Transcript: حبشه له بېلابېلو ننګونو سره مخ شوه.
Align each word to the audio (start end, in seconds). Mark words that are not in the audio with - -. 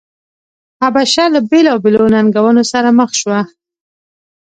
حبشه 0.81 1.25
له 1.33 1.39
بېلابېلو 1.49 2.05
ننګونو 2.13 2.63
سره 2.71 2.89
مخ 2.99 3.11
شوه. 3.21 3.39